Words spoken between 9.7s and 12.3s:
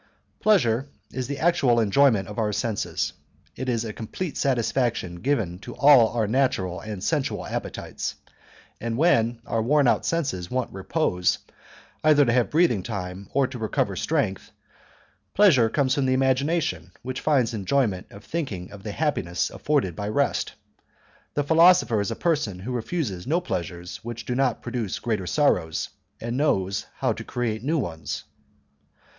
out senses want repose, either